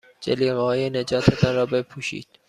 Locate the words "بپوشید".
1.65-2.27